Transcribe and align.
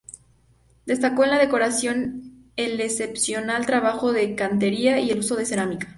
Destaca 0.87 1.23
en 1.23 1.29
la 1.29 1.37
decoración 1.37 2.47
el 2.55 2.81
excepcional 2.81 3.67
trabajo 3.67 4.11
de 4.13 4.33
cantería 4.33 4.99
y 4.99 5.11
el 5.11 5.19
uso 5.19 5.35
de 5.35 5.45
cerámica. 5.45 5.89